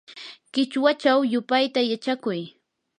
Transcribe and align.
qichwachaw 0.53 1.19
yupayta 1.31 1.79
yachakuy. 1.91 2.41